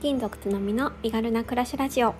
[0.00, 2.14] 勤族つのみの身軽な暮らしラジオ。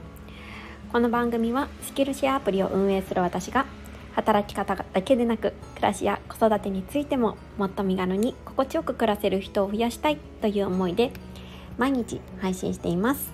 [0.93, 3.65] この番組はスキルシェアアプリを運営する私が
[4.13, 11.11] 働き方だけでなく暮らしや子育てについてももっと身軽に心地よく暮らせる人を増やしたいという思いで
[11.79, 13.33] 毎日配信しています。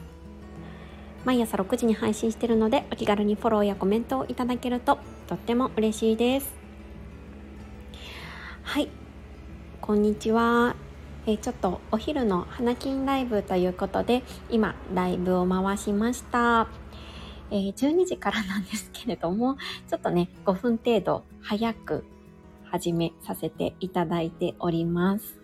[1.24, 6.54] 毎朝6時に配信しているのでお気軽にフォローやコメントをいただけるととっても嬉しいです。
[8.62, 8.88] はい。
[9.80, 10.76] こんにちは。
[11.28, 16.68] え、ちょっとお昼の花金ライブということで今ライブを回しました、
[17.50, 19.56] え、12時からなんですけれども
[19.90, 22.04] ちょっとね5分程度早く
[22.70, 25.38] 始めさせていただいております。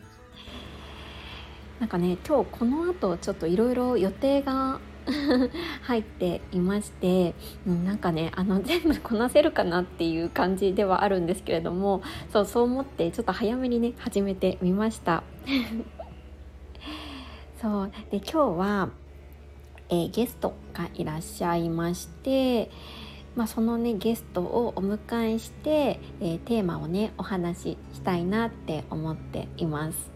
[1.81, 4.79] なんかね今日この後ちょっといろいろ予定が
[5.83, 7.35] 入っていまして、
[7.67, 15.25] うん、なんかねあの全部こなせるかなっていう感じではあるんですけれどもそうそう思ってちょっと早めにね始めてみました。
[17.61, 17.93] そう。
[18.11, 18.91] で今日は、
[19.89, 22.71] えー、ゲストがいらっしゃいまして
[23.35, 30.11] まあ、そのねゲストをお迎えして、えー、テーマをねお話ししたいなって思っています。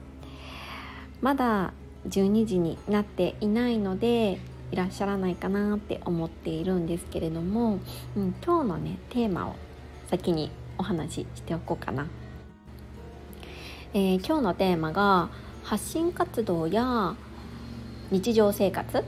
[1.22, 1.72] まだ
[2.08, 4.38] 12時になっていないので
[4.70, 7.78] いらっしゃらないかなって思っているんですけれども、
[8.16, 9.54] うん、今日のねテーマを
[10.10, 12.06] 先にお話ししておこうかな、
[13.96, 15.30] えー、今日のテーマが
[15.64, 17.16] 発信活動や
[18.10, 19.02] 日常生活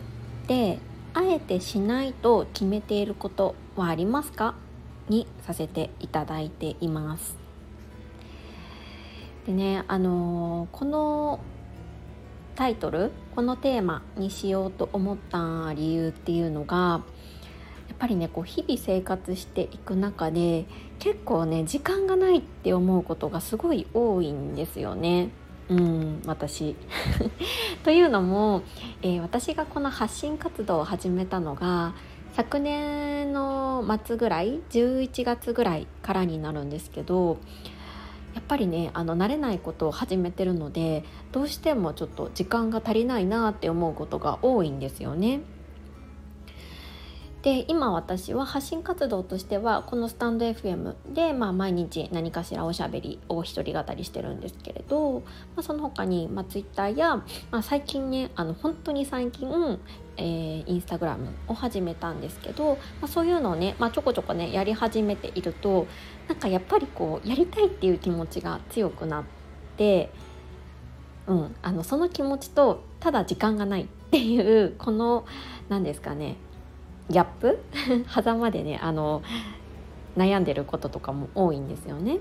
[0.47, 0.78] で
[1.12, 4.55] あえてしないと決めていることはありますか？
[5.11, 7.36] にさせていただいています。
[9.44, 11.41] でねあのー、この
[12.55, 17.03] タイトルこのテーマにしようと思った理由っていうのが
[17.89, 20.64] やっぱりねこう日々生活していく中で
[20.98, 25.30] 結構ね時間がないって思うことがすごい多いんですよね。
[25.68, 26.74] うん私
[27.84, 28.62] というのも、
[29.02, 31.92] えー、私がこの発信活動を始めたのが
[32.32, 37.38] 昨年の末ぐらい11月ぐらいからになるんですけど
[38.34, 45.41] やっぱりねあの慣れないことを始めてるのでどうしてもちょっと時間が足りないなって思うことが多いんですよね。
[47.43, 57.25] で今私は発信活動としてはこのスタンド FM で、まあ、毎日何かしらおしゃべりを一人語りしてるんですけれど、まあ、その他に、まあ、Twitter や、ま
[57.59, 59.48] あ、最近ねあの本当に最近、
[60.16, 65.87] えー、インスタグラムを始めたんですけど、まあ、そういうのをね、まあ、ちょこちょこねやり始めていると
[66.27, 69.25] なんかやっぱりこうやりたいっていう気持ちが強くなっ
[69.77, 70.10] て、
[71.28, 75.25] うん、あのその気持ちとただ時間がないっていうこの
[75.69, 76.37] 何ですかね
[77.10, 77.58] ギャップ？
[78.08, 79.22] 狭間でねあの
[80.16, 82.19] 悩んでることとかも多いんですよね。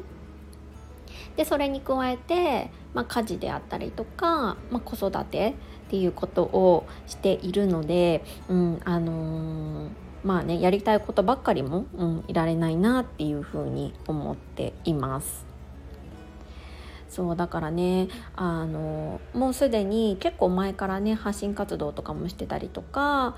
[1.36, 5.56] でそれに加えて、まあ、家事であったりとか、まあ、子育て
[5.88, 9.90] っていうことをしているので、うんあのー、
[10.24, 15.46] まあねやりたいことばっかりも、うん、いられないなっていうふうに思っています。
[17.10, 23.38] そうだからねあのもうすでに結構前からね発信活動とかもしてたりとか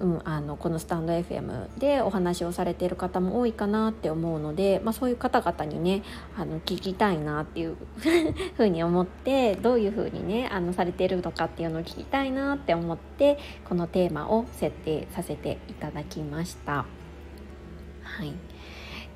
[0.00, 6.02] うん、あのこのスタンド FM でお話をされている方も多いかなって思うので、まあ、そういう方々にね
[6.36, 7.76] あの聞きたいなっていう
[8.56, 13.38] ふうに思ってどういうふうにねあのされているのかっていうのを聞きたいなって思って
[13.68, 16.84] このテーマを設定させていただきました。
[18.02, 18.32] はい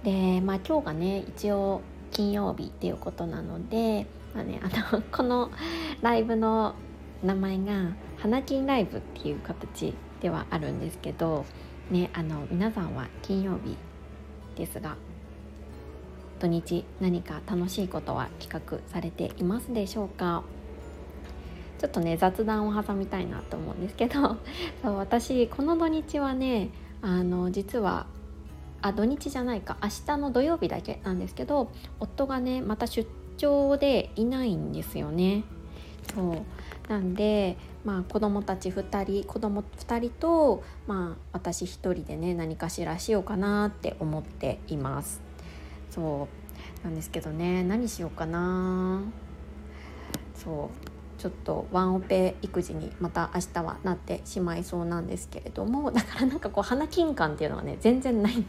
[0.04, 5.50] でまあ、今日がね一応金曜日っていうことなので、まあね、あのこの
[6.02, 6.74] ライブの
[7.22, 11.44] 名前が「花金ライブ」っていう形ではあるんですけど、
[11.90, 13.76] ね、あの皆さんは金曜日
[14.56, 14.96] ですが
[16.38, 20.42] 土日何か楽しいことは企画されていますでしょうか？
[21.78, 24.36] ちょっとね雑談を挟みたいなと思うんですけど
[24.82, 28.06] そう私この土日はねあの実は
[28.80, 29.76] あ土日じゃないか。
[29.82, 35.42] 明日の土曜日だけなんですけど夫がねまた出張でいないんですよね。
[36.14, 36.42] そう。
[36.92, 37.56] なんで、
[37.86, 45.22] まあ、子供たち2人子供2人と、まあ、私1人でね何かしらしようかなって思っています。
[45.90, 46.28] そ
[46.82, 46.84] う。
[46.84, 49.00] なんですけどね何しようかな。
[50.34, 50.70] そ
[51.16, 51.18] う。
[51.18, 58.44] ちょっとワンオペ育児にまた明日はなってしまいそうなんですけれどもだからなんかこう花金感っていうのはね全然ない。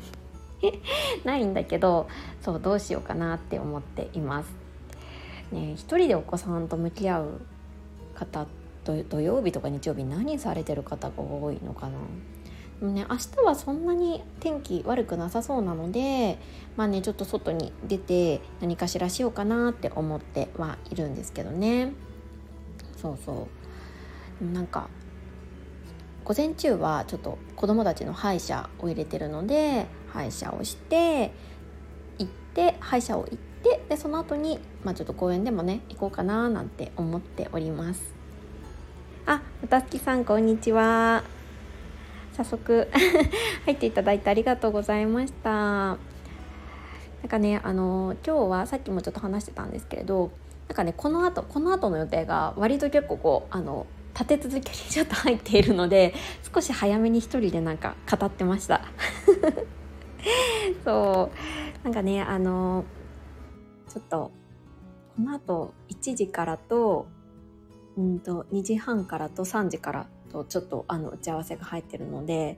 [1.24, 2.10] ないんだけど
[2.42, 4.54] そうどうしようかなって思っています。
[5.54, 7.42] ね、一人でお子さんと向き合う
[8.16, 8.48] 方
[8.84, 11.94] 土曜日とか日曜日何されてる方が多いのかな？
[12.80, 16.38] でもね明日はそんなに天気悪くなさそうなので
[16.76, 21.94] まあねちょっと外に出て何かしらしようかなって思ってはいるんですけどね。
[22.98, 23.48] そうそ
[24.42, 24.46] う。
[24.46, 24.90] なんか
[26.26, 31.32] 午前中はちょっと子供たちの歯医者を入れてるので歯医者をして
[32.18, 38.14] 行って歯医者を行ってでその後にまあちょっと公園でもね行こうかななんて思っております。
[39.26, 41.24] あ、うたすきさんこんにちは。
[42.34, 42.90] 早速
[43.66, 45.50] 入っていただいてありがとうございました。
[45.52, 45.98] なん
[47.30, 50.32] かねあの今日はさっきもちょっと話してたんですけれど
[50.68, 56.14] なんかねこの後この後の予定が割と結構こうあの立て続けにちょっと入っているので
[56.54, 58.82] 少し早めに一人でなんか語ってました。
[60.84, 61.84] そう。
[61.86, 62.84] なんかねあの
[63.94, 64.32] ちょっと
[65.16, 67.08] この後1時からと
[67.96, 72.58] うんと2時半からと3時からとちょっとあの打ち合わせが入ってるので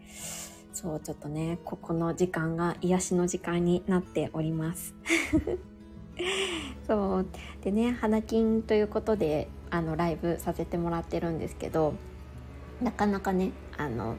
[0.74, 4.96] そうちょっとねここの時間が癒しの時間になっております。
[6.88, 7.26] そう。
[7.62, 11.96] でね花金ということであのライブさせてもらってるんですけど
[12.82, 14.16] なかなかねあの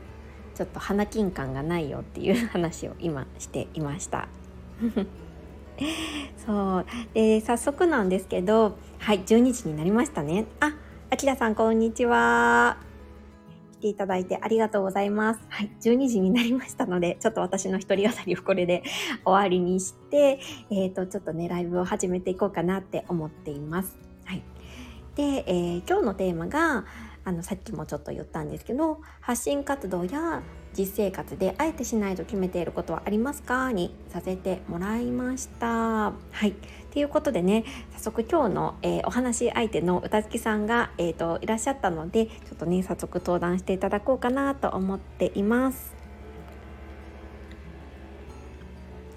[0.54, 4.28] ちょっと花金感がないよっていう話を今していました。
[6.44, 10.74] そうで早速なんですけどはい12時になりましたねあ
[11.10, 12.78] あきらさんこんにちは
[13.76, 15.40] 来ていただいてありがとうございます。
[15.48, 18.82] はい、12時になりましたので、ちょっと私の一人語りをこれで
[19.24, 20.40] 終わりにして、
[20.70, 23.96] えっ、ー、と、ちょっとね、ライブを始めていこうかなって思っています。
[24.24, 24.42] はい。
[25.14, 26.86] で、えー、今日のテーマが、
[27.24, 30.42] あの、さっきもちょっと言ったんですけど、発信活動や
[30.76, 33.72] 実生活であえてしないと決めていることはありますか？
[33.72, 35.66] にさせてもらいました。
[35.68, 36.12] は
[36.46, 36.54] い。
[36.92, 45.94] ということでね、早速今日の、えー、お話し相手の歌月さんが、えーと、いらっしゃったので、ちょっとね、早速登壇していただこうかなと思っています。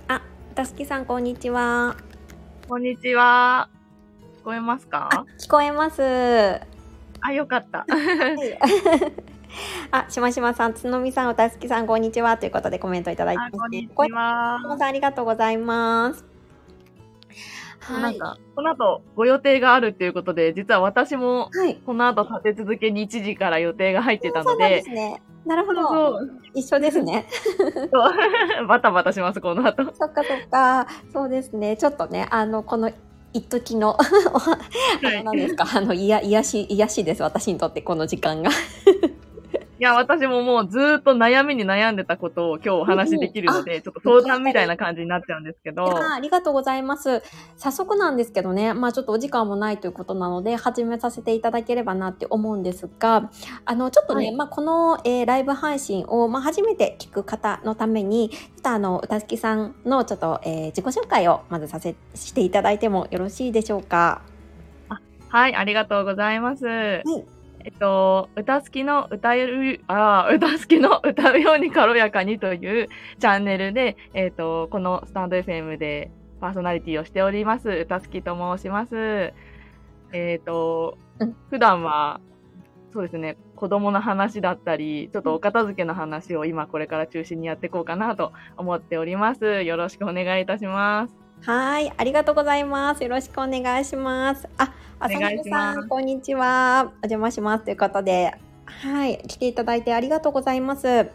[0.07, 0.21] あ、
[0.51, 1.95] 歌月さん、こんにちは。
[2.67, 3.69] こんにちは。
[4.41, 5.25] 聞こえますか？
[5.39, 6.01] 聞こえます。
[7.21, 7.85] あ、よかった。
[9.91, 12.37] あ、しましまさん、つのみさん、おたすきさん、こんにちは。
[12.37, 14.59] ということでコメントいただいてます、こんにちは。
[14.77, 16.23] さん、ありがとうございます。
[17.79, 18.19] はい。
[18.55, 21.49] この後、ご予定があるっていうことで、実は私も、
[21.87, 24.63] この後立て続けに1時から予定が入ってたので。
[24.63, 25.21] そうですね。
[25.47, 26.19] なるほど。
[26.53, 27.25] 一緒ですね。
[28.67, 29.83] バタバタします、この後。
[29.95, 30.87] そっかそっか。
[31.11, 31.77] そうですね。
[31.77, 32.91] ちょっとね、あの、この、
[33.33, 34.03] 一時の、あ
[35.01, 38.51] の、何ですか、あの、いや、癒し、癒しです、私にとって、この時間が。
[39.79, 45.85] いや、私ももうずっと悩みに悩んでたことを今日お話しできるので、うん、ちょっと相談みたいな感じになっちゃうんですけど。
[45.97, 47.23] ありがとうございます。
[47.55, 53.31] 早速なんですけどね、まあちょっとお時間もないということなので、始めさせていただければなって思うんですが、
[53.63, 64.23] あの、ちょっとね、はい、まあこの、えー、ライブ配信を、まあ初めて聞く方のために、ちょっとあの、歌月さんのちょっと、えー、自己紹介をまずさせ、していただいてもよろしいでしょうか？
[65.29, 66.65] はい、ありがとうございます。
[66.65, 72.87] はいえっと、歌好きの歌える、ああ、歌好きの歌うように軽やかにという
[73.19, 79.33] チャンネルで、えっと、このスタンド FM でパーソナリティをしております、歌好きと申します。
[80.13, 80.97] えっ、と、
[81.49, 82.21] 普段は、
[82.91, 89.63] そうですね、子供の話だったり、ちょっとお片付けの話を今これから中心にやっていこうかなと思っております。
[89.63, 91.18] よろしくお願いいたします。
[91.41, 93.03] はい、ありがとうございます。
[93.03, 94.47] よろしくお願いします。
[94.57, 96.91] あ、あさみさん、こんにちは。
[96.95, 98.33] お邪魔しますということで、
[98.65, 101.09] はい、来ていただいてありがとうございます。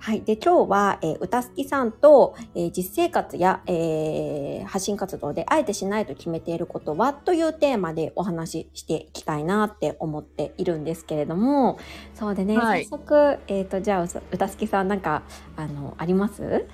[0.00, 0.22] はい。
[0.22, 11.78] で、今日は、えー、歌好きさんと、えー、実生活や、えー、発信活動であえてしないと決めていることはというテーマでお話ししていきたいなって思っているんですけれども、
[12.14, 15.22] そうでね、はい、早速、えっ、と、じゃあ、歌好きさんなんか、
[15.56, 16.66] あの、あります？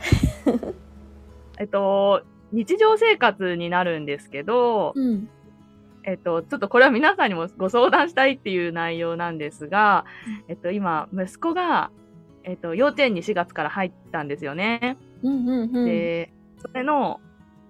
[1.60, 5.28] えっと、日常生活になるんですけど、うん、
[6.04, 10.04] えっと、ちょっとこれは皆さんにもご相談したいっていう内容なんですが、
[10.48, 11.90] えっと、今、息子が、
[12.44, 14.96] えっと、幼稚園に4月から入ったんですよね。
[15.22, 17.20] うんうんうん、で、それの、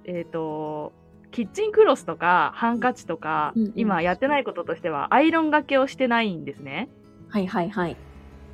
[0.05, 0.93] えっと、
[1.33, 6.89] キッチンクロスとかハンカチとか、うんうん、今やってないこととしては、アイロンがけをしてないんですね。
[7.29, 7.97] はいはいはい。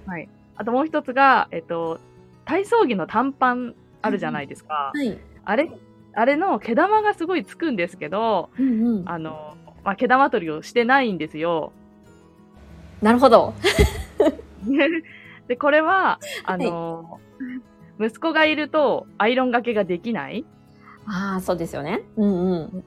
[0.07, 0.29] はい。
[0.57, 2.01] あともう一つが、えっと、
[2.45, 4.93] 体操着の短パンあるじゃないですか。
[4.95, 5.19] はい。
[5.45, 5.71] あれ
[6.17, 11.73] あれの毛玉がすごいつくんですけど、うんうん、あの、まあ、毛玉取りをしてないんですよ。
[13.03, 13.55] なるほど。
[15.49, 17.21] で、これは、あの、
[17.99, 20.45] はい、息子がいるとアイロンがけができない
[21.07, 22.03] ああ、そうですよね。
[22.17, 22.85] うんうん。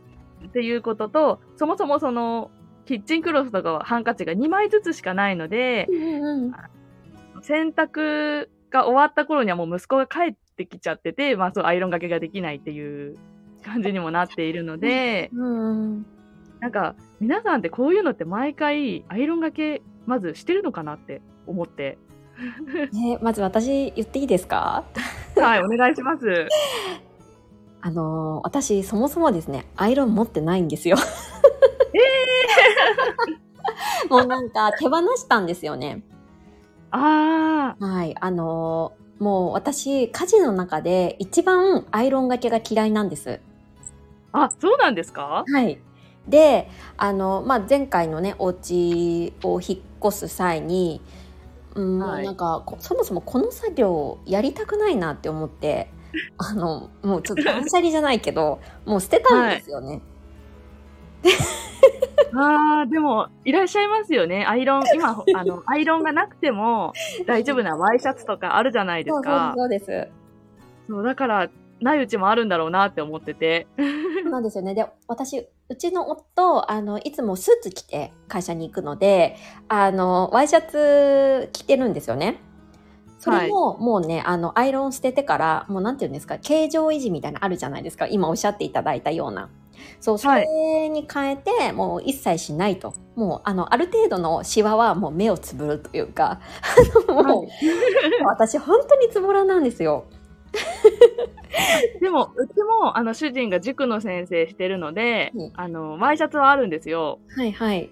[0.48, 2.50] っていうことと、そもそもその、
[2.86, 6.52] キッチンクロスとかハンカチが2枚ずつしかないので、うんうん、
[7.42, 13.16] 洗濯が終わった頃にはもう息子が帰ってきちゃってて、まあそうアイロンがけができないっていう
[13.64, 16.06] 感じにもなっているので、うん、
[16.60, 21.98] なんか皆さんってこういうのって毎回アイロンがけまずしてるのかなって思って。
[22.94, 24.84] ね、まず私言っていいですか？
[25.36, 26.48] はい、お願いします。
[27.82, 30.98] あのー私そもそもですねアイロン持ってないんですよ。
[34.10, 36.04] もうなんか手放したんですよね。
[36.92, 38.16] あはい。
[38.20, 43.40] あのーもう私家事の中で一番アイロンがけが嫌いなんです。
[44.32, 45.44] あ、あ、そうなんですか？
[45.48, 45.80] はい。
[46.28, 51.02] で、あの、まあ、前回のね、お家を引っ越す際に、
[51.76, 55.90] うん、はいなんかこそもそもこの作業やりたくないなって思って、
[56.38, 60.02] あの、もうちょっと断捨離じゃないけど、もう捨てたんですよね。
[62.36, 64.46] ああ、でも、いらっしゃいますよね。
[64.46, 66.94] アイロン、 今、ほあの、アイロンがなくても
[67.26, 69.54] 大丈夫なワイシャツとかあるじゃないですか。
[69.56, 70.08] そうです。
[70.88, 73.68] そう、だから、ないうちもあるんだろうなって思ってて。
[73.78, 73.84] そ
[74.28, 74.74] うなんですよね。
[74.74, 79.36] で、私、うちの夫、あの、いつもスーツ着て会社に行くので、
[79.68, 82.42] あの、ワイシャツ着てるんですよね。
[83.20, 88.08] それも、もうね、あの、アイロン捨ててから、もうなんていうんですか、形状維持みたいなのあるじゃないですか。
[88.08, 89.50] 今おっしゃっていただいたような。
[90.00, 92.94] そう、そはいれに変えて、もう一切しないと。
[93.16, 96.40] もう、あの、ある程度のシワはもう目をつぶるというか、
[97.08, 97.46] もう、
[98.26, 100.06] 私本当につぼらなんですよ。
[102.02, 107.20] でも、うちも、あの、主人が塾の先生してるので、うんあの、ワイシャツはあるんですよ。
[107.36, 107.90] はいはい。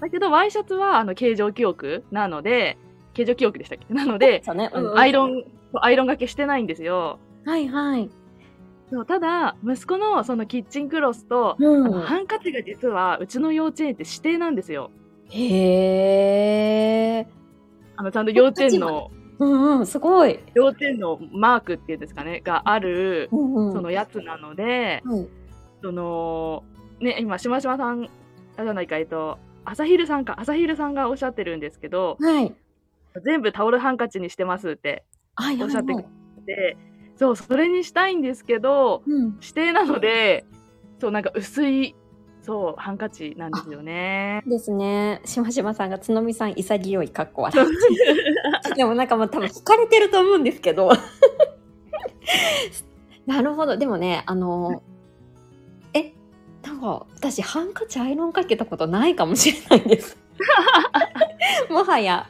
[0.00, 2.78] だけど、ワイシャツは、あの、形状記憶なので、
[3.14, 3.86] 形状記憶でしたっけ？
[3.94, 4.70] なので、ね。
[4.72, 5.44] うんアイロン、
[5.80, 7.18] アイロンがけしてないんですよ。
[7.44, 8.10] はいはい。
[8.90, 14.90] そうただ、息子のそのキッチンクロスと、うんあのハンカチが実は、うちの幼稚園って指定なんですよ。
[15.30, 17.26] へえ。
[17.96, 20.38] あの、ちゃんと幼稚園の、うんうん、すごい。
[20.54, 23.72] 幼稚園のマークっていうんですかね、がある、うんうん。
[23.72, 25.28] そのやつなので、はい。
[25.82, 26.62] その、
[27.00, 28.08] ね、今、しましまさん、
[28.56, 32.54] あじゃないか、えっと、朝昼さんか、朝昼さんがおっしゃってるんですけど、はい。
[33.22, 35.04] 全部タオルハンカチにしてますって
[35.36, 36.04] はいおっしゃってくはい
[36.46, 36.76] れて、
[37.16, 39.38] そう、それにしたいんですけど、うん。
[39.40, 40.44] 指定なので、
[41.00, 41.94] そう、なんか薄い、
[42.42, 44.42] そう、ハンカチなんですよね。
[44.46, 45.20] ですね。
[45.24, 47.50] しましまさんが、つのみさん潔い格好は。
[48.76, 50.90] でもなんかもう多分惹かれてると思うんですけど。
[53.26, 53.76] なるほど。
[53.76, 54.82] でもね、あの、
[55.94, 56.12] え、
[56.62, 60.18] なんか私ハンカチアイロンかけたことないかもしれないです。
[61.70, 62.28] もはや。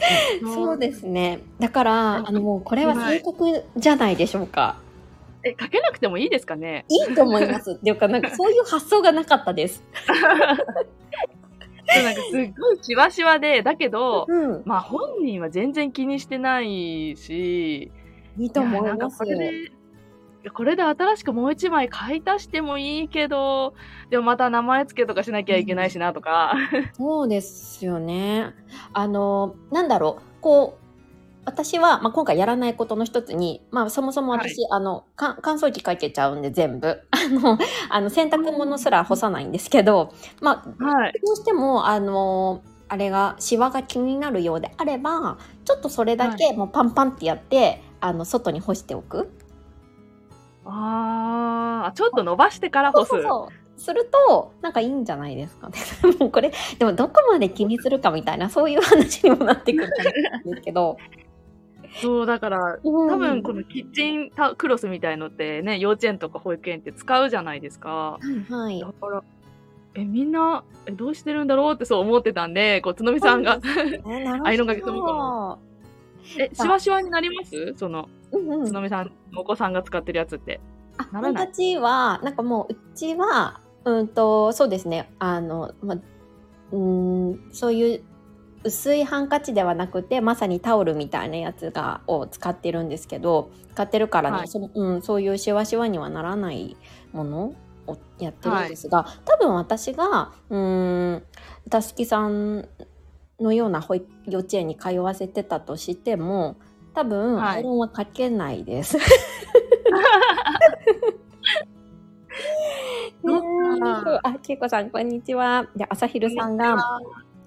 [0.42, 1.40] そうですね。
[1.58, 4.76] だから、あのもうこれは正確じゃないでしょうか。
[5.44, 6.84] え、かけなくてもいいですかね？
[6.88, 7.72] いいと思います。
[7.78, 9.82] っていうか、なんかそういう発想がなかったです。
[11.88, 14.62] なんかすっごいシワシワで、だけど、うん。
[14.64, 17.90] まあ本人は全然気にしてないし、
[18.38, 19.18] いいと思いやなんかます。
[19.18, 19.70] これで、い
[20.48, 23.74] やこれで新しくもう一枚買い足してもいいけど、
[24.10, 26.54] でもまた名前付けとかしなきゃいけないしなとか。
[26.94, 28.54] そうですよね。
[28.92, 30.88] あの、なんだろう、こう、
[31.44, 37.00] 私は、まあ、今回やらないことの一つに、まあ、そもそも私、あの、か乾燥機かけちゃうんで、全部。
[37.10, 40.12] あの、あの、洗濯物すら干さないんですけど、
[40.42, 41.12] まあ、はい。
[41.24, 49.30] どうしても、あの、あれが、シワが気になるようであれば、ちょっとそれだけもうパンパンってやって、あの、外に干しておく。
[50.70, 53.08] ああ、ちょっと伸ばしてから干す。
[53.10, 53.80] そうそう。
[53.80, 55.78] すると、なんかいいんじゃないですかね。
[56.18, 59.90] もうこれ、でもどこまで気にするかみたいな、そういう話にもなってくるん
[60.50, 60.98] ですけど。
[62.02, 67.90] そう、だから、多多分このキッチンタクロスみたいのってね、幼稚園とか保育園って使うじゃないですか。
[67.90, 68.86] はいはいだ。
[68.86, 69.22] から、
[69.94, 73.58] え、みんな、え、どうしてるんだろうってそう思ってたんで、こう、つのみさんが、
[74.06, 75.58] えなるほどアイロンがけするの
[76.38, 77.74] え、しわしわになります？
[77.76, 78.66] その、うんうん。
[78.66, 80.60] つのみさん、お子さんが使ってるやつって。
[80.98, 81.34] あ、ならない？
[81.36, 86.78] ハンカチは、なんかもう、うちは、うんと、そうですね、あの、ま、うー
[87.34, 88.02] ん、そういう
[88.64, 94.48] 薄いハンカチではなくて、まさにタオルみたいなやつが、を使ってるんですけど、使ってるからね、はい。
[94.48, 96.76] そのうん、そういうシワシワにはならない
[97.12, 97.54] もの
[97.86, 101.22] をやってるんですが、多分私が、うーん、
[101.70, 102.68] たすきさん
[103.40, 106.56] のような保育幼稚園に通わせてたとしても、
[106.94, 108.98] 多分、はいアイロンはかけないです。
[113.24, 113.40] そっ
[114.02, 115.68] かあ、けいこさん、こんにちは。
[115.76, 116.76] で、朝昼さんが、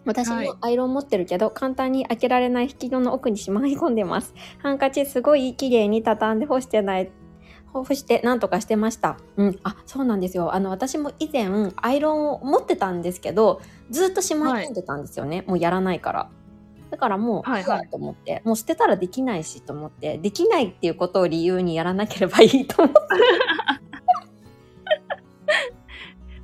[0.05, 4.33] 私はいもアイロン持ってるけど、簡単に開けられない引き戸の奥にしまい込んでます。
[4.59, 7.11] ハンカチすごい綺麗に畳んで干してない、
[7.71, 9.17] 干してなんとかしてました。
[9.37, 9.59] うん。
[9.63, 10.53] あ、そうなんですよ。
[10.53, 15.43] あの、私も以前、アイロンを持ってたんですけど、ずっとしまい込んでたんですよね。
[15.47, 16.29] もうやらないから。
[16.89, 22.99] だからもう、はいはいと思って、もう捨てたらできないしと思って、できないっていうことを理由にやらなければいいと思って。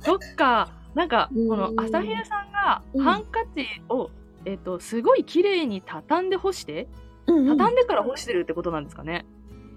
[0.00, 0.70] そっか。
[0.94, 4.10] なんか、うんこの朝昼さんがうんハンカチを
[4.44, 6.88] えっ、と、すごい綺麗に畳んで干して、
[7.26, 9.26] うんうん畳んでから干してるってことなんですかね。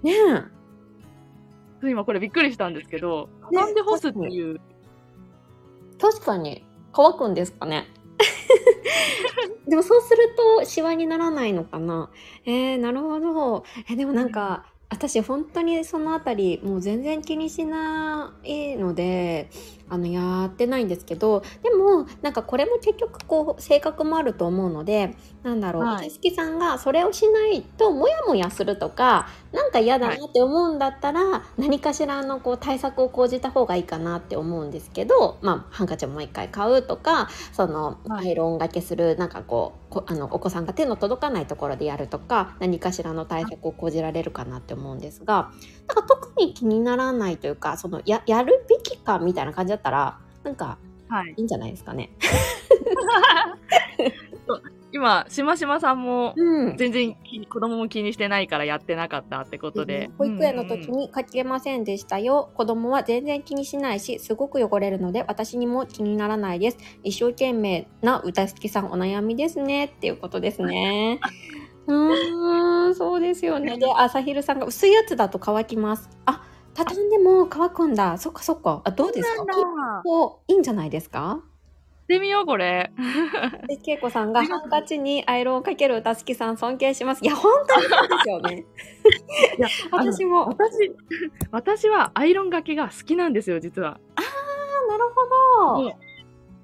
[0.02, 0.12] ね
[1.88, 6.64] 今これびっくりしたんですけど、ね畳んで干すっていう、え確かに。
[6.92, 7.86] 乾くんですかね？
[9.66, 12.10] でもそうするとシワにならないのかな？
[12.44, 13.64] えー、なるほど。
[13.90, 19.48] えでもなんか私本当にそのあたりもう全然気にしないので
[19.88, 45.50] あのやってないんですけどでもなんかこれも結局こう性格もあると思うのでなんだろうはい手きさんがそれをしないとモヤモヤするとかなんか嫌だなって思うんだったら、何かしらのこう対策を講じた方がいいかなって思うんですけど、まあ、ハンカチをもう一回買うとかそのはいアイロンがけするなんかこうこあのお子さんが手の届かないところでやるとか何かしらの対策を講じられるかなって思うんですが
[45.86, 50.78] なんか特に気にならないというかそのややるべきかみたいな感じだったらなんか
[51.12, 51.34] はい。
[51.36, 52.10] いいんじゃないですかね。
[54.94, 60.10] 今、しましまさんも、うん全然気子供も気にしてないからやってなかったってことで。
[60.18, 62.50] 保育園の時うんうんうんに書けませんでしたよ。
[62.54, 66.78] 子供は全然気にしないし、すごく汚れるので私にも気にならないです。
[67.02, 71.18] 一生懸命な歌好きさんお悩みですねっていうことですね。
[71.86, 73.76] うーん、そうですよね。
[73.78, 76.10] で、朝昼さんが薄いやつだと乾きます。
[76.26, 76.42] あ、
[76.74, 78.18] 畳んでも乾くんだ。
[78.18, 78.82] そっかそっか。
[78.84, 79.44] あ、どうですか？
[79.46, 79.56] 結
[80.04, 81.42] 構いいんじゃないですか？
[82.12, 82.92] してみよう、これ。
[83.68, 87.24] で、けいこさんがハンカチにアイロンをかける歌好きさん尊敬します。
[87.24, 88.66] いや、本当にそうですよね。
[89.58, 90.46] いや、 私も。
[90.46, 90.92] 私、
[91.50, 93.98] 私はアイロンがけが好きなんですよ、実は。
[94.16, 94.20] あ
[94.90, 95.04] なる
[95.64, 95.84] ほど。
[95.86, 95.96] ね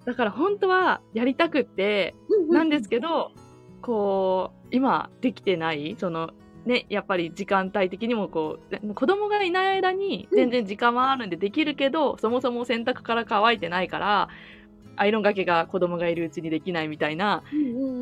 [0.04, 2.14] だから本当はやりたくって、
[2.48, 3.32] なんですけど、
[3.80, 6.30] こう、今できてない、その、
[6.64, 14.28] ね、やっぱり時間帯的にもこう、子供がいない間に全然時間はあるんでできるけど、そもそも洗濯から乾いてないから、
[15.00, 17.42] アイロンがけが子供がいるうちにできないみたいな、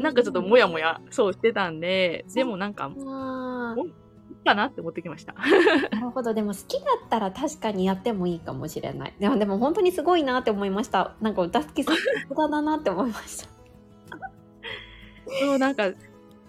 [0.00, 2.90] なんかちょっともやもや、そうしてたんで、でもなんか、
[4.46, 4.54] か。
[4.54, 5.34] なって思ってきました。
[5.90, 6.32] なるほど。
[6.32, 9.14] でも好きだったら確かにやってもいいかもしれない。
[9.18, 11.14] でもでも本当にすごいなって思いました。
[11.20, 13.48] なんか歌好きさんさすがだなって思いました。
[15.40, 15.90] そう、なんか、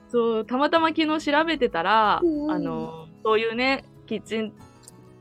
[0.10, 2.52] そう、たまたま昨日調べてたら、うんうん。
[2.52, 4.54] あの、そういうね、キッチン、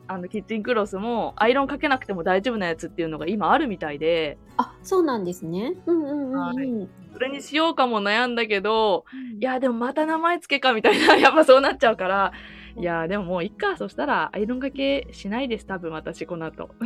[0.06, 5.74] あの、キッチンクロスも、アイロンかけなくても大丈夫なやつっていうのが今あるみたいで、あそうなんですね。
[5.86, 6.88] うんうんうんうん、はい。
[7.12, 9.04] それにしようかも悩んだけど、
[9.40, 12.32] いや、でもまた名前つけかみたいな、 やっぱそうなっちゃうから、
[12.76, 13.76] いや、でももういっか。
[13.76, 16.70] そしたら、アイロンかけしないです、多分私、この後。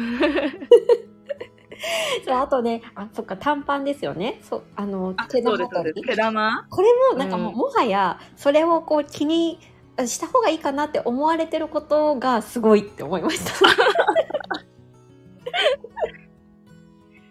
[2.26, 4.38] そうあとねあそっか短パンですよね。
[4.42, 5.90] そうあの毛そうです、そうです。
[5.94, 6.66] 玉取り毛玉？
[6.68, 7.56] これもなんかもう、うん。
[7.56, 9.58] もはやそれをこう気に
[10.06, 13.52] した方がいいかなって思われてることがすごいって思いました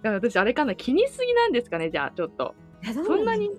[0.04, 2.56] いや私、あれかな、気にしすぎなんですかね、じゃあ、ちょっと。
[3.06, 3.48] そんなに？
[3.48, 3.50] い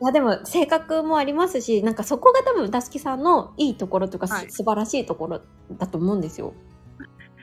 [0.00, 5.42] やでも性格もありますしなんかそこが多分歌好きさんのいいところとか、はいす素晴らしいところ
[5.72, 6.54] だと思うんですよ。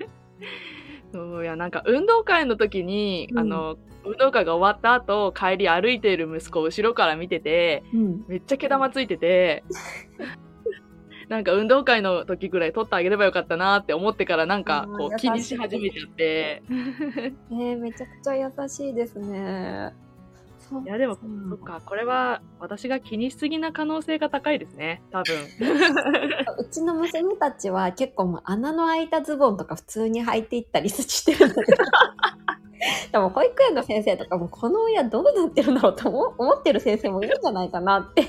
[1.14, 9.64] そういや、なんか運動会の時に、うんあの、運動会が終わった後、帰り歩いている息子を後ろから見てて、うん、めっちゃ毛玉ついてて、
[11.32, 16.62] なんか運動会の時ぐらい取ってあげればよかったなって思ってからなんかこう気にし始めちゃって。
[17.50, 19.94] ねえめちゃくちゃ優しいですね。
[20.60, 25.36] そういやでも、うんそっか、これは私が気にしすぎな可能性が高いですね、多分。
[26.60, 31.78] うちの娘たちは結構もう穴の開いたズボンとか普通に履いていったりしてるんだけど。
[33.14, 38.26] でも保育園の先生とかもこの親どうなってるんだろうと思思ってる先生もいるんじゃないかなって。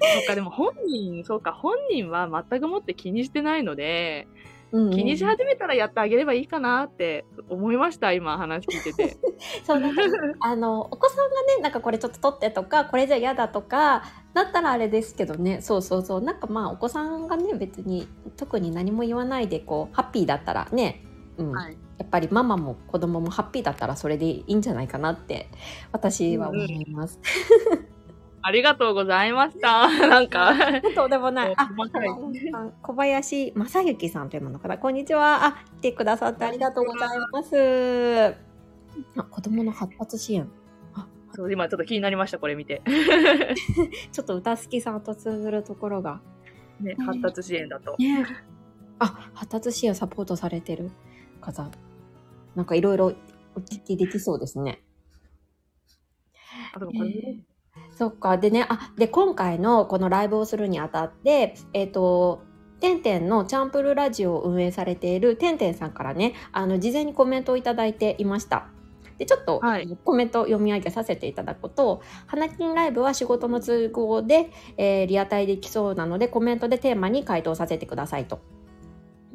[0.00, 4.40] そっか、でも本人、そうか、本人は全くもって気にしてないので、うん
[4.72, 9.16] うん気にし始めたらやってあげればいいかなって思いました、今話聞いてて。
[9.66, 10.02] そうなんか
[10.40, 15.60] あのお子さんがねなんかこれちょっと取ってとかこれじゃ嫌だとかだったらあれですけどね。
[15.60, 16.20] そうそうそう。
[16.20, 21.04] なんかまあお子さんがね別に特に何も言わないでこうハッピーだったらね、
[21.36, 21.52] うん。
[21.52, 21.76] はい。
[21.98, 25.48] やっぱりママも子供もハッピーだったらそれでいいんじゃないかなって
[25.92, 27.20] 私は思います。
[28.42, 29.88] ありがとうございました。
[30.08, 30.54] なんか、
[30.94, 31.54] とんでもない。
[31.56, 31.68] あ、
[32.82, 34.78] 小林正幸さんというのかな。
[34.78, 35.44] こんにちは。
[35.44, 38.34] あ、来てくださってありがとうございます。
[39.16, 40.50] あ、子供の発達支援。
[41.32, 42.82] そう今ちょっと気になりました、これ見て。
[44.10, 46.20] ちょっと歌好きさんと通ずるところが。
[46.80, 47.94] ね、発達支援だと。
[47.98, 48.26] ね。
[48.98, 50.90] あ、発達支援サポートされてる
[51.40, 51.70] 方。
[52.56, 53.12] なんかいろいろ
[53.54, 54.82] お聞きできそうですね。
[56.74, 57.38] あとこれ、
[58.00, 58.38] そっか。
[58.38, 62.40] でね、あ、で、今回のこのライブをするにあたって、えっ、と、
[62.80, 68.68] てんてんのチャンプルラジオを運営されているてんてんさんからね、あの、事前にコメントをいただいていました。
[69.18, 78.40] でちょっと、はい、コメント読み上げさせていただくと「花金ライブは仕事の都合で、えー、リアタイできそうなのでコメントでテーマに回答させてください」と。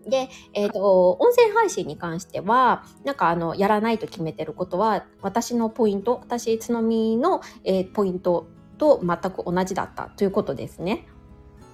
[0.08, 11.08] で、えっ、ー、と、音声配信に関しては、なんかあの、やらないと決めてることは、私のポイント、私、つのみの、えー、ポイントと全く同じだったということですね。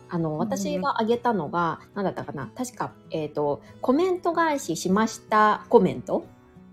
[0.09, 6.25] あの、私が挙げたのが、何だったかな確か、えっ、ー、と、コメント返ししましたコメント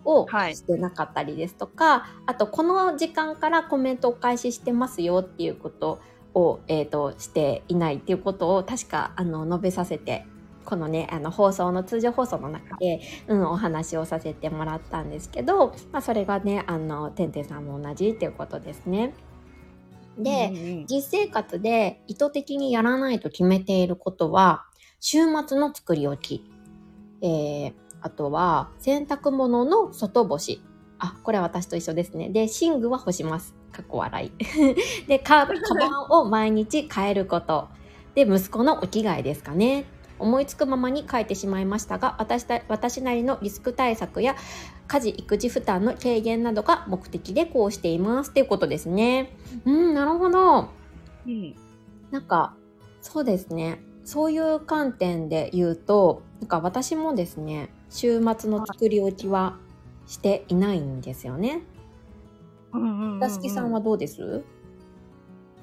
[0.05, 6.01] をしてなかったりですとか、はい、あと、この時間からコメントを開始してますよっていうこと
[6.35, 10.27] を、えっ、ー、と、していないっていうことを確か、あの、述べさせて
[10.69, 19.15] このねあの放送の通常放送の中で、うん、お話をさせてもらったんですけど、まあ、それがねあのてんてんさんも同じっていうことですね。
[20.19, 24.65] で、うんうん、実生活で意図的にやらないと決めていることは
[25.01, 26.51] 週末の作り置き、
[27.23, 30.63] えー、あとは洗濯物の外干し。
[31.01, 32.29] あこれは私と一緒ですね。
[32.29, 33.55] で寝具は干します。
[33.71, 34.33] かっこ笑い。
[35.07, 37.69] でカカバンを毎日変えること。
[38.17, 39.85] で息子のお着替えですかね
[40.19, 44.37] 思いつくままに書いてしまいましたが私私なりのリスク対策や
[44.87, 49.37] 家事育児負担の軽減などが目的でこうしていますっていうことですね。
[49.65, 50.69] うんなるほど。
[51.27, 51.55] うん、
[52.11, 52.55] なんか
[53.03, 59.57] そうですねそういう観点で言うとなんか私もですね週末の作り置きは
[60.07, 61.63] していないんですよね。
[63.21, 64.45] たすきさんはどうです？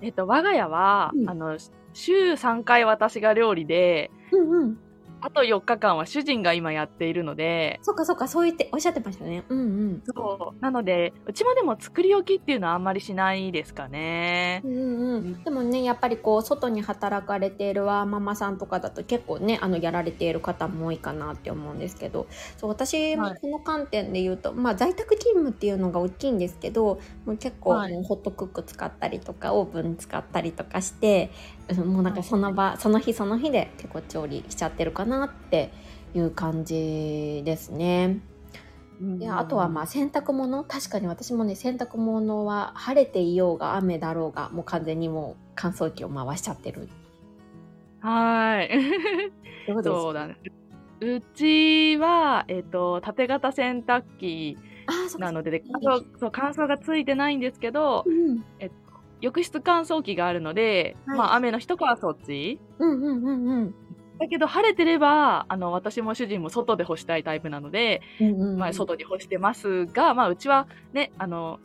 [0.01, 1.57] えっと、我が家は、うん、あの、
[1.93, 4.84] 週3回私が料理で、うんうん。
[5.25, 7.79] あと4日間は主人が今やっているので。
[7.81, 9.43] そっかそっか、そう言っておっしゃってましたね。
[9.49, 10.03] うんうん。
[10.05, 10.61] そう。
[10.61, 14.61] なので、うちもでも作り置きっていうのはあんまりしないですかね。
[14.63, 15.43] うんうん。
[15.43, 31.31] でもね、やっぱりこう、外に働かれているわママさんとかだと結構ね、あの、やられている方も多いかなって思うんですけど、そう、私もこの観点で言うと、はい、まあ、在宅勤務っていうのが大きいんですけど、もう結構、はい、ホットクック使ったりとか、オーブン使ったりとかして、
[31.73, 35.71] もうなんかその場、その日その日で結構調理しちゃってるかなって
[36.13, 38.19] いう感じですね。
[39.01, 40.63] であとはまあ洗濯物。
[40.63, 46.89] 確かに私もね洗濯物は晴れていようが雨だろうがもう完全にもう乾燥機を回しちゃってる。
[47.99, 48.69] はい。
[49.83, 50.37] そうだね。
[51.01, 54.57] うちは、えっ、ー、と縦型洗濯機
[55.19, 58.71] なので乾燥そう乾燥がついてないんですけど、うん、えっ
[59.21, 62.59] 浴室乾燥機があるので、はい、まあ雨の日とかはそっち。
[62.79, 63.75] うんうんうんうん。
[64.19, 71.59] だけど晴れてれば、あの、私も主人も外で干したいタイプなので、うんうんうん、まあ外に干してますが、まあうちはね、あの、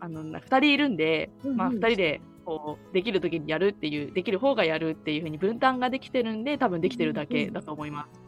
[0.00, 8.20] あの、二人いるんで、うんうん、まあ二人で、こう、できる時にやるっていう、できる方がやるっていうふうに分担ができてるんで、多分できてるだけだと思います。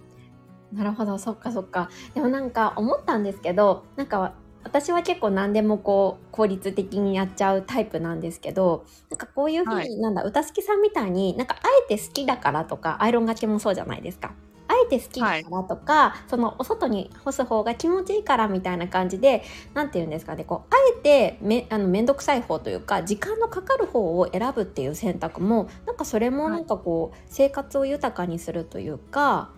[0.73, 1.91] うんうん、なるほど、そっかそっか。
[2.15, 14.33] でもなんか思ったんですけど、なんか私は結構何でもこう効率的にやっちゃうタイプなんですけどなんかこういうふうに、はい、なんだ歌好きさんみたいになんかあえて好きだからとかアイロンがけもそうじゃないですか。
[14.71, 19.43] あえて好きだからとか、はい、そのお外に干す方が気持ちいいからみたいな感じで
[19.73, 29.51] 何て言うんですかねこうあえてめあの面倒くさい方というか時間のかかる方を選ぶっていう選択もなんかそれもなんかこう、はい、生活を豊かにするというか、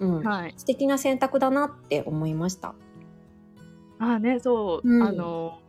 [0.00, 2.74] うんはい、素敵な選択だなって思いました。
[3.98, 5.60] ああね、そう、うん、あの、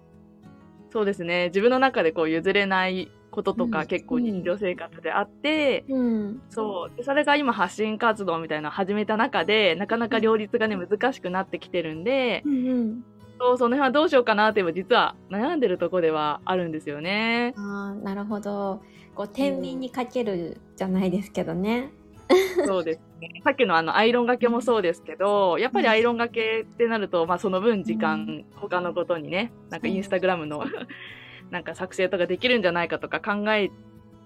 [0.91, 1.47] そうですね。
[1.47, 7.03] 自分の中でこう譲れないこととか結構日常生活であって、うん、そうで。
[7.03, 13.03] それが今発信活動みたいなのを始めた中で、なかなか両立がね、難しくなってきてるんで、うんうん、
[13.39, 17.53] そう、その辺はどうしようかなって実は悩んでるとこではあるんですよね。
[17.57, 18.81] ああ、なるほど。
[19.15, 21.91] こう、天秤にかけるじゃないですけどね。
[22.65, 23.41] そうですね。
[23.43, 30.63] さっきのあのアイロンがけもそうですけど、やっぱりアイロンがけってなると、まあその分時間、他のことにね、なんかインスタグラムの
[31.49, 33.71] なんか作成とかできるんじゃないかとか考え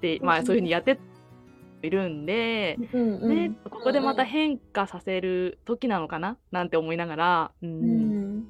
[0.01, 0.99] て、まあそういうふうにやって
[1.81, 6.37] いるんで、ね、ここでまた変化させる時なのかな？
[6.51, 7.69] なんて思いながら、うん。
[7.69, 7.85] う
[8.39, 8.47] ん、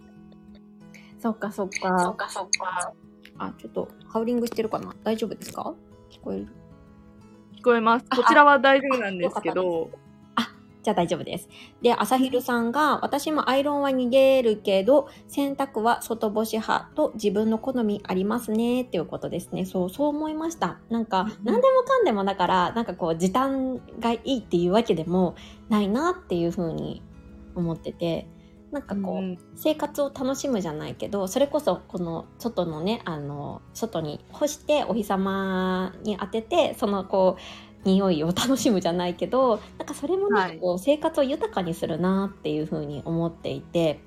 [1.20, 2.00] そっかそっか。
[2.00, 2.94] そっかそっか。
[3.38, 4.96] あ、ちょっとハウリングしてるかな？
[5.04, 5.74] 大丈夫ですか？
[6.10, 6.46] 聞こえる？
[6.46, 6.48] 聞
[7.64, 8.06] こえます。
[8.10, 9.90] こちらは大丈夫なんですけど。
[10.36, 10.50] あ、
[10.84, 11.50] じゃあ大丈夫です。
[11.82, 19.66] で、朝昼さんが、私もアイロンは逃げるけど、洗濯は外干し派と自分の好みありますね、っていうことですね。
[19.66, 20.80] そう、そう思いました。
[20.90, 25.36] なんか、何でもかんでもだから、なんかこう、時短がいいっていうわけでも
[25.70, 27.02] ないなっていうふうに
[27.56, 28.28] 思ってて、
[28.74, 37.38] なんかこう、うん、生活を楽しむじゃないけどそれこそこの外のねあの外に干してお日様に当ててそのこ
[37.86, 44.02] う匂いを楽しむじゃないけどなんかそれもなんかこう、生活を豊かにするなっていうふうに思っていて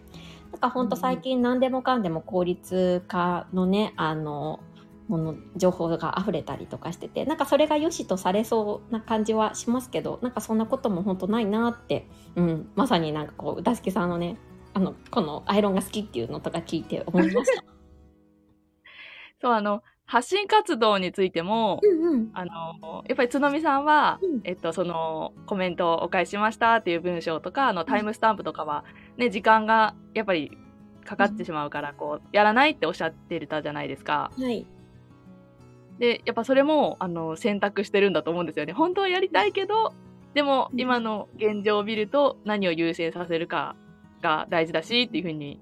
[0.51, 4.61] なんかほんと最近何でもかんでも効率化のね、あの、
[5.09, 14.37] もの情報が溢れたりとかしててなんかそれが良しとされそうな感じはしますけどなんかそんなことも本当ないなって、うん、まさになんかこう歌助さんのね
[14.77, 17.65] あのこのアイロンが好きっていうのとか聞いて思いました。
[19.41, 28.85] そうあの発信活動についても、うんうん、あのやっぱりつのみさんは、うん、えっと、そのコメントをお返ししましたっていう文章とかあのタイムスタンプとかは、
[29.17, 30.53] ね、時間がやっぱり
[31.07, 34.31] かかってしまうから、こうやらないっておっしゃってたじゃないですか。
[34.39, 34.67] はい、
[35.99, 38.75] でやっぱそれもあの選択してるんだと思うんですよね。
[38.75, 39.95] 本当はやりたいけど
[40.35, 43.75] でも今の現状を見ると何を優先させるか
[44.23, 45.61] が大事だしっていうふうに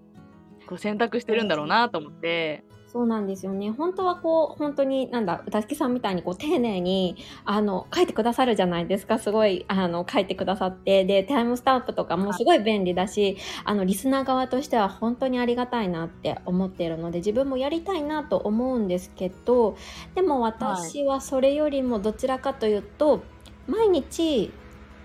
[0.67, 2.65] こう選択してるんだろうなと思って。
[2.95, 3.73] そうなんですよね。
[3.73, 9.19] 本当はこう、本当に、なんだ、歌月さんみたいにこう、丁寧に、あの、書いてくださるじゃないですか。
[9.19, 11.05] すごい、あの、書いてくださって。
[11.05, 19.77] で、タイムスタンプとかもすごい便利だし、あの、リスナー側としては本当にありがたいなって思っているので、自分もやりたいなと思うんですけど、
[20.15, 23.25] でも私はそれよりもどちらかというと、
[23.67, 24.53] 毎日、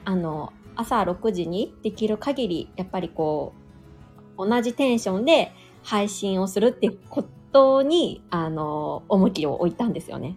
[0.06, 3.54] あの、朝6時にできる限り、やっぱりこ
[4.38, 5.52] う、同じテンションで
[5.84, 10.36] 配信をするってことトに、あの、重きを置いたんですよね。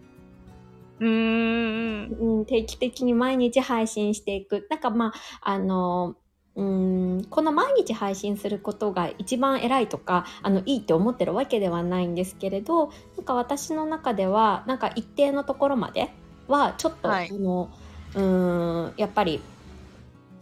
[1.00, 4.66] うん、定期的に毎日配信していく。
[4.70, 6.16] なんかまあ、あの、
[6.55, 16.11] うんこの毎日配信することが一番偉いとかあのいいって思ってるわけではないんですけれどなんか私の中ではなんか一定のところまで
[16.48, 17.70] はちょっと、はい、あの
[18.14, 19.40] うんやっぱり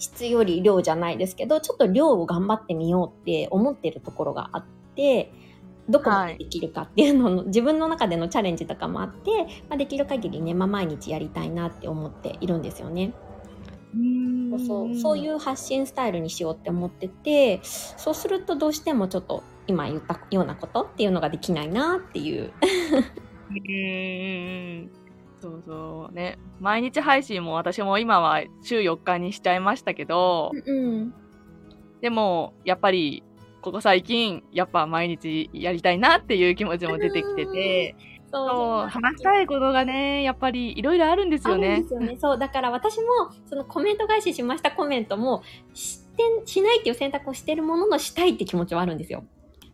[0.01, 4.65] 質より量じゃないですけどちょっと量を頑張ってみようって思ってるところがあっ
[4.97, 5.33] て
[5.89, 9.31] どこまでできるかっていうのの、はい、自分の中でのチャレンジとかもあって、
[9.69, 13.13] まあ、できる限りね、まあ、毎日やりたいなって思っているんですよね。
[14.55, 22.53] うそうそういう発信スタイルにしようって思っててそうするとどうしてもちょっと今言ったようなことっていうのができないなっていう。
[23.51, 25.00] うん
[25.40, 31.14] そうそうね毎日配信も私も今は週4日にしちゃいましたけど、うん、
[32.00, 33.22] でもやっぱり
[33.61, 37.94] ここ最近、やっぱ毎日やりたいなっていう気持ちも出てきてて、
[38.33, 41.85] そう、話したいことがね、やっぱりいろいろあるんですよね。
[41.90, 43.07] よねそう、だから私も、
[43.46, 45.42] そのコメント返ししましたコメントも、
[45.74, 49.24] してしないっていう選択をしてるもののしたいって気持ちはあるんですよ。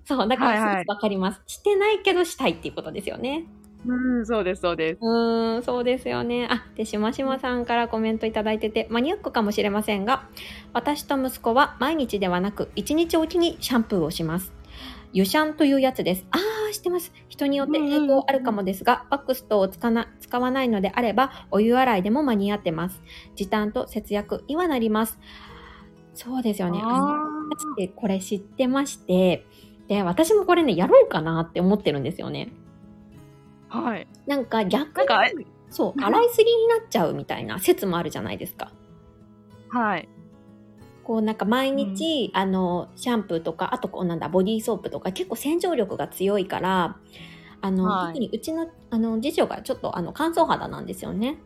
[0.05, 3.45] そう、だからわかります、はいはい、してないけどしたいっていうことですよね。
[3.87, 4.99] うん、そうです、そうです。
[5.01, 6.49] うん、そうですよね。
[6.51, 10.29] あ、で、しましまさんからコメントいただいてて、マニアックかもしれませんが、
[10.73, 14.53] 私と息子は毎日ではなく、1日おきにシャンプーをします。
[15.13, 16.27] 湯シャンというやつです。
[16.31, 17.13] ああ、知ってます。
[17.29, 23.01] 人によって抵抗あるかもですが、ワックス等を使な使わないのであれば、お湯洗いでも間に合ってます。
[23.35, 25.19] 時短と節約にはなります。
[26.15, 26.81] そうですよね。
[26.83, 29.47] あの、これ知ってまして、
[29.89, 32.51] で、私もこれね、やろうかなって思ってるんですよね。
[33.83, 34.09] はい。
[34.27, 38.73] なんか逆に、そう、洗いすぎになっちゃうみたいな説もあるじゃないですか。
[39.69, 40.09] はい。
[41.05, 46.97] こうなんか毎日、うん、あの、シャンプーとか、あとこうなんだ、ボディーソープとか結構洗浄力が強いから、
[47.61, 51.39] あの、はい、特にうちの、あの、次女がちょっとあの乾燥肌なんですよね。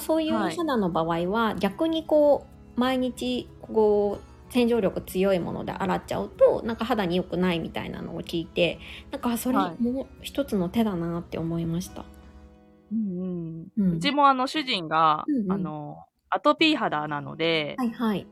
[0.00, 8.78] そういう肌の場合は、逆にこう、毎日、こう、洗浄力強いもので洗っちゃうとなんか肌に良くないみたいなのを聞いて
[9.10, 12.04] なんかそれも一つの手だなって思いました。
[12.92, 13.66] うん。
[13.76, 18.26] うん、うちもあの主人が、うんうん、あのアトピー肌なので、はいはい、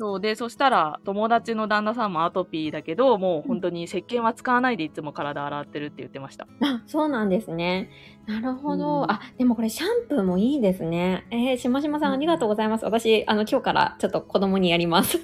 [0.00, 6.48] そうで、そしたら友達の旦那さんもアトピーだけど、もう本当に石鹸は使わないでいつも体洗ってるって言ってました。
[6.62, 7.90] あ、そうなんですね。
[8.26, 9.02] なるほど。
[9.02, 11.26] うん、あ、でもこれシャンプーもいいですね。
[11.30, 12.86] えー、しましまさんありがとうございます。
[12.86, 15.18] 私、あの、今日からちょっと子供にやります。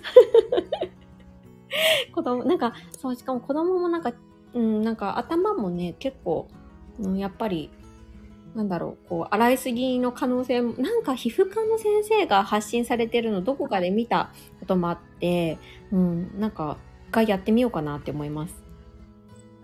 [2.12, 4.12] 子供、なんか、そう、しかも子供もなんか、
[4.52, 6.48] うん、なんか頭もね、結構、
[7.00, 7.70] うん、やっぱり
[8.56, 15.58] なんだろう、こう、洗いすぎの可能性も、なんか皮膚科の先生が発信されてるのどこかで見たこともあって、
[15.92, 16.78] うん、なんか、
[17.10, 18.65] 一回やってみようかなって思います。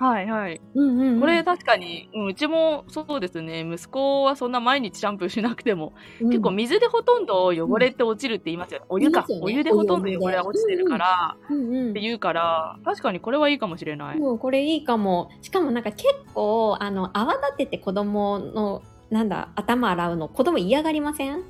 [0.03, 0.61] はいはい。
[0.75, 8.81] うんうん、うん、これ確かに、うん、うちもそうですね、息子はそんな毎日シャンプーしなくても、うん、結構水でほとんど汚れって落ちるって言いますよ。
[8.81, 8.87] ね。
[8.89, 14.19] お湯か、ね、お湯でほとんど汚れは落ちてるから、うんって言うから、確かにこれはいいかもしれない。
[14.19, 15.31] うん、これいいかも。
[15.41, 21.43] しかもなんか結構、あの、泡立てて子供の、なんだ、頭洗うの、子供嫌がりません？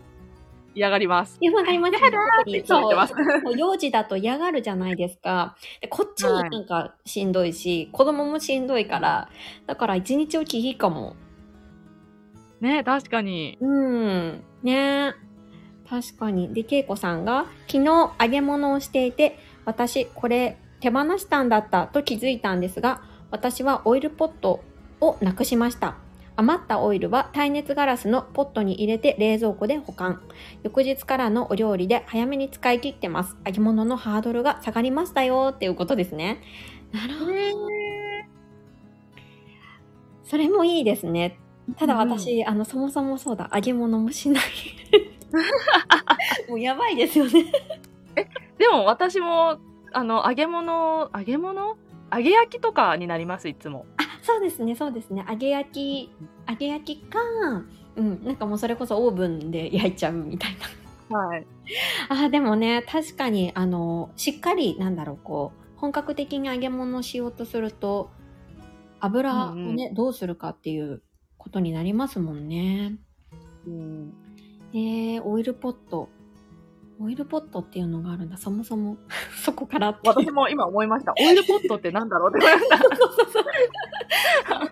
[0.74, 1.38] 嫌がります。
[1.40, 1.94] 嫌がります。
[1.96, 3.14] 嫌だって言ってます。
[3.56, 5.56] 幼児だと嫌がるじゃないですか。
[5.80, 9.28] でこっちもなんかしんどいし、はい、子供もしんどいから、
[9.66, 11.16] だから一日おきいいかも。
[12.61, 13.58] ね確かに。
[13.61, 14.44] うん。
[14.62, 15.14] ね
[15.88, 16.54] 確かに。
[16.54, 24.62] で、恵子さんが、昨日揚げ物をしていて、私、これ、手放したんだったと気づいたんですが、私はオイルポット
[25.00, 25.96] をなくしました。
[26.37, 30.23] 余ったオイルは耐熱ガラスのポットに入れて冷蔵庫で保管。
[30.62, 33.37] 翌日からのお料理で早めに使い切ってます。
[33.45, 36.40] 揚げ物のハードルが下がりましたよっていうことですね。
[36.92, 37.33] なるほど。
[40.25, 41.38] それもいいですね。
[41.77, 44.45] ただ私、うん、あの、そもそもそうだ、揚げ物もしない。
[46.49, 47.53] もうやばいですよね
[48.16, 48.27] え、
[48.59, 49.59] でも私も、
[49.92, 51.77] あの、揚げ物、揚げ物？
[52.12, 53.87] 揚げ焼きとかになります、いつも。
[53.96, 55.25] あ、そうですね、そうですね。
[55.29, 56.11] 揚げ焼き、
[56.48, 57.18] 揚げ焼きか、
[57.96, 60.57] うん、なんかもうそれこそオーブンで焼いちゃうみたい
[61.11, 61.18] な。
[61.18, 61.46] はい。
[62.09, 68.11] あ、でもね、確かに、あの、しっかり、なんだろう、こう、本格的に揚げ物をしようとすると、
[69.01, 71.03] 油をね、うんうん、どうするかっていう
[71.38, 72.98] ことになりますもんね。
[73.66, 74.14] うん。
[74.72, 76.09] えー、オイルポット。
[77.03, 78.37] オイルポットっていうのがあるんだ。
[78.37, 78.97] そもそも
[79.43, 81.12] そこから私も今思いました。
[81.19, 82.79] オイルポットってなんだろうって思いました。
[82.79, 83.45] そうそうそう。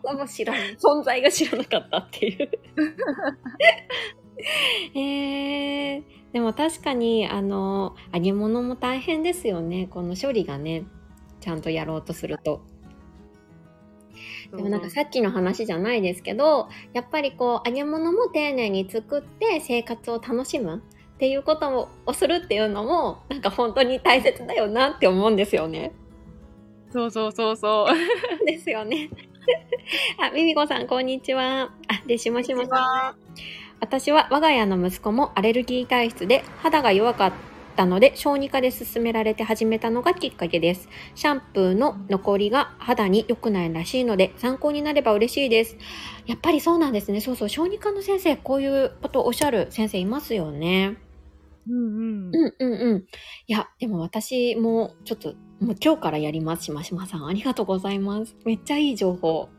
[0.07, 0.75] あんま知らない。
[0.79, 2.51] 存在が知らなかったっていう
[4.95, 9.89] えー、でも確かに、あの、揚げ物も大変ですよね。
[9.91, 10.85] この処理がね、
[11.41, 12.63] ちゃんとやろうとすると。
[14.57, 20.83] でもなんかさっきの話じゃないですけど、やっぱりこう揚げ物も丁寧に作って生活を楽しむ
[21.21, 25.93] っていうことをするっていうのもなんか本当に大切だよなって思うんですよね。
[26.91, 27.95] そうそうそうそう。
[28.47, 29.11] ですよね。
[30.19, 31.73] あ、ミミコさん、こんにちは。
[31.89, 33.17] あ、で、しもしもさん。
[33.81, 37.33] 私は我が家の息子もアレルギー体質で肌が弱かっ
[37.77, 40.89] たので、小児科で勧められて始めたのがきっかけです。
[41.15, 45.77] シャンプーの残りが肌に良くないらしいので、参考になれば嬉しいです。
[46.25, 47.21] やっぱりそうなんですね。
[47.21, 51.10] そうそう、小児科の先生、こういうことをおっしゃる先生いますよね。
[51.71, 52.37] うんうん。
[52.37, 53.05] うんうんうん。
[53.47, 56.65] いや、でも私もちょっと、もう今日からやります。
[56.65, 57.27] しましまさん。
[57.27, 58.35] ありがとうございます。
[58.45, 59.49] めっちゃいい情報。
[59.49, 59.51] こ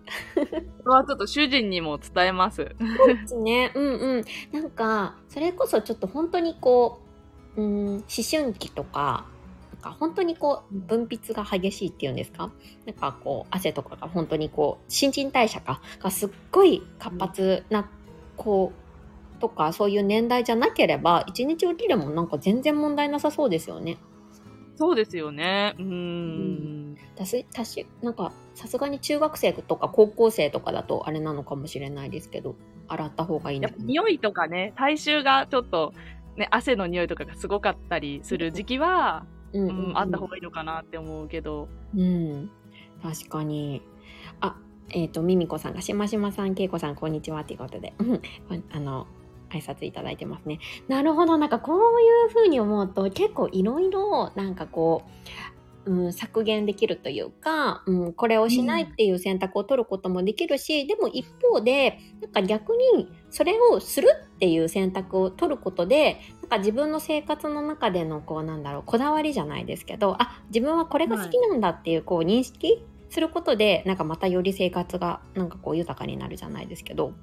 [0.86, 2.76] れはちょっと主人にも伝えます。
[2.98, 3.72] そうですね。
[3.76, 4.24] うんうん。
[4.52, 7.02] なんか、それこそちょっと本当にこ
[7.56, 9.26] う、うん、思春期とか、
[9.74, 12.52] なんか本当にこう、分泌が激しいっていうんですか？
[12.86, 17.90] なんかこう、汗とかが本当にこう、新陳代謝か、がすっごい活発な、
[18.38, 18.81] こう、
[19.42, 23.98] とかそういう年代じゃなければ一日起きるもなんか全然問題なさそうですよね。
[24.76, 25.76] そうですよね。
[25.78, 26.98] うん。
[27.16, 32.56] たし、たし、なんか、さすがに中学生とか高校生とかだとあれなのかもしれないですけど、
[32.88, 35.94] 洗った方がいいのか匂いとかね、体臭がちょっと、
[36.36, 41.68] ね、汗の匂いとかがすごかったりする時期は、うん、うんうん、あった方がいいのかなって思うけど。
[41.96, 42.50] うん。
[43.04, 43.84] 確かに。
[44.40, 44.56] あ、
[44.90, 47.94] えっ、ー、と、ミミコさんが、しましまさん、けいこさん、こんにちは、ということで。
[48.72, 49.06] あの、
[49.52, 50.60] 挨拶いただいてますね。
[50.88, 51.38] なるほど。
[51.38, 51.80] なんかこうい
[52.26, 55.04] う風に思うと結構いろいろなんかこ
[55.86, 77.14] う、うん、削減できるというか、うん、これをしないっていう選択を取ることもできるし、うん、でも一方で、なんか逆にそれをするっていう選択を取ることで、なんか自分の生活の中でのこうなんだろう、こだわりじゃないですけど、あ、自分はこれが好きなんだっていうこう認識することで、なんかまたより生活がなんかこう豊かになるじゃないですけど、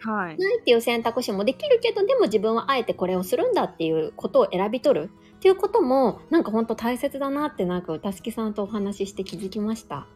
[0.00, 5.10] はい、ないっていう選択肢もできるけどでも自分はあえてこれをするんだっていうことを選び取る。
[5.38, 10.08] っていうこともなんか本当大切だなってなんか歌敷さんとお話しして気づきました。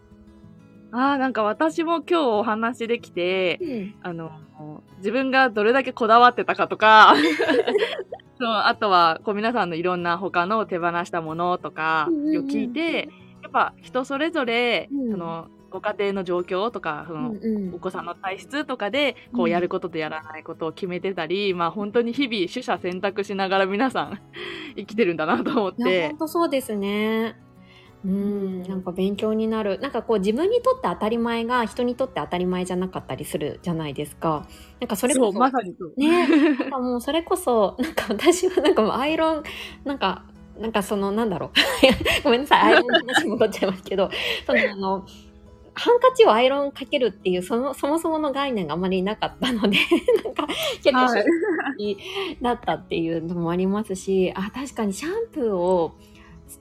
[0.90, 4.30] ああ、なんか私も今日お話できて、うん、あの、
[4.98, 7.14] 自分がどれだけこだわってたかとか、
[8.38, 13.08] そうあとはこう皆さんのいろんな他の手放したものとかを聞いて、
[13.42, 17.34] やっぱ人それぞれ、うん、そのご家庭の状況とかその、
[17.74, 24.20] お子さんの体質とかでこうやることとやらないことを決めてたり、うん、まあ本当に日々取捨選択しながら皆さん
[24.76, 26.08] 生きてるんだなと思って。
[26.08, 27.36] 本当そうですね。
[28.04, 29.78] うん、なんか勉強になる。
[29.78, 34.46] なんかこう自分にとって当たり前が人にとって当たり前じゃなかったりするじゃないですか。
[34.80, 35.38] なんかそれこそ。
[35.38, 35.94] まさにそう。
[35.96, 36.26] ね。
[36.26, 39.42] なんかもうそれこそ、なんか私はなんかもうアイロン、
[39.84, 40.24] なんか、
[40.58, 41.50] なんかそのなんだろう。
[42.24, 44.10] ごめんなさい、アイロンの話戻っちゃいますけど、
[44.46, 45.06] そのあの、
[45.74, 49.78] ハンカチをアイロンかけるっていうそのそもそもの概念があまりなかったので
[50.24, 50.46] なんか
[50.82, 51.24] 結構衝
[51.78, 51.98] 撃
[52.42, 55.94] だったっていうのもありますし、はい、あ確かにシャンプーを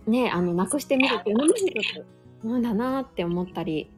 [0.07, 2.05] ねあのなくしてみるっていうのも一つ
[2.45, 3.89] なんだなって思ったり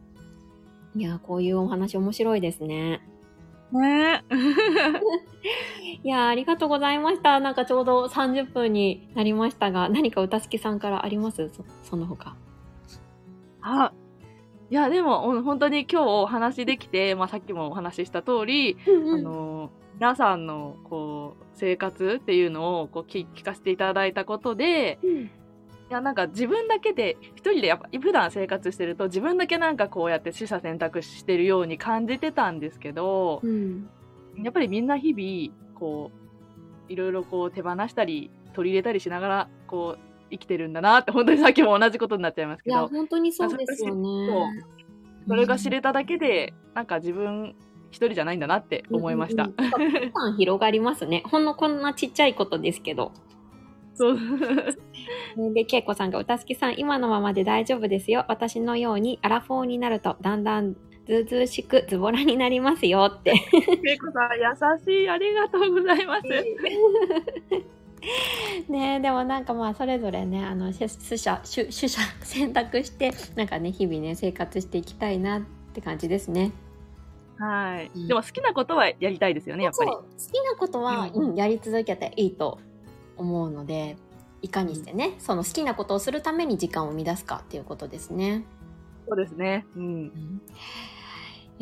[0.95, 3.01] いやこういうお話面白いですね。
[3.71, 4.23] ね
[6.03, 7.39] いやありがとうございました。
[7.39, 11.49] なんかちょうど30分になりましたが、何か歌月さんからあります？
[11.49, 12.35] そその他。
[13.61, 13.91] あ、
[14.73, 25.29] いや、でも、本当に今日お話できて、まあ、さっきもお話しした通り、うんうん、あの、皆さんの、こう、生活っていうのを、こう聞、聞かせていただいたことで、うん、
[25.93, 33.87] や、なんか自分だけで、一人でやっぱ、普段生活してると、自分だけなんかこうやって取捨選択してるように感じてたんですけど、うん、
[34.37, 36.11] やっぱりみんな日々、こ
[36.89, 42.75] う、いろいろこう手放したり、取り入れたりしながら、こう、生きてるんだなって、本当にさっきも同じことになっちゃいますけど。
[42.75, 44.27] いや、本当にそうですよね。
[45.27, 47.55] それが知れただけで、うん、なんか自分
[47.91, 49.43] 一人じゃないんだなって思いました。
[49.43, 49.53] うん
[50.31, 51.23] うん、広がりますね。
[51.27, 53.11] ほんのこんなちっちゃいことですけど。
[53.95, 54.17] そう。
[55.53, 58.25] で、恵子さんが、歌好きさん、今のままで大丈夫ですよ。
[58.27, 60.75] 私のようにアラフォーになると、だんだん
[61.05, 63.31] ずうずうしくズボラになりますよって。
[63.85, 65.09] 恵子さん、優しい。
[65.09, 66.23] ありがとうございます。
[68.69, 71.89] ねでもなんかまあそれぞれねあの取捨取捨
[72.21, 75.41] 選択してなんかね日々ね生活していきたいなっ
[75.73, 76.51] て感じですね。
[77.37, 79.91] はい、うん、でも好きなことはやりたいですよねやっぱり。
[79.91, 82.59] 好きなことは、うん、うん、やり続けていいと
[83.17, 83.97] 思うので
[84.43, 88.43] いかにしてね、その好きなことをするために時間を生み出すかっていうことですね。
[89.07, 89.65] そうですね。
[89.75, 90.41] うん。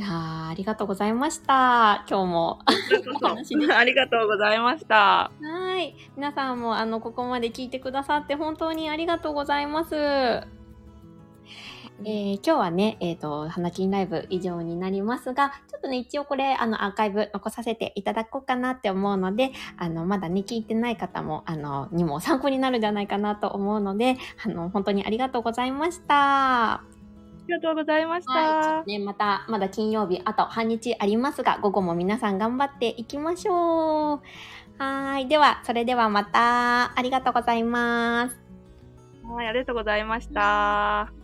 [0.02, 2.04] いやありがとうございました。
[2.10, 5.30] 今日も ありがとうございました。
[5.40, 5.96] はい。
[6.16, 9.94] 皆さんもあのここまで聞いてくださって本当にありがとうございます。
[9.94, 26.82] えー、今日はね、えっ、ー、と、花金ライブ以上になりますが、ちょっとね、一応これ、あの、アーカイブ残させていただこうかなって思うので、あの、まだね、聞いてない方も、あの、にも参考になるんじゃないかなと思うので、あの、本当にありがとうございました。
[27.42, 28.32] ありがとうございました。
[28.32, 34.22] はい、ね、また、まだ金曜日、あと半日ありますが、午後も皆さん頑張っていきましょう。
[34.78, 35.28] はい。
[35.28, 38.40] では、それではまた、ありがとうございます。
[39.24, 41.21] はい、ありがとうございました。